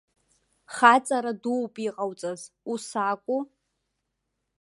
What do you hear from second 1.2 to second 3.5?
дууп иҟауҵаз, ус акәу?